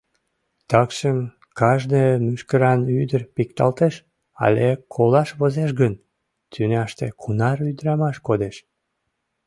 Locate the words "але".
4.45-4.67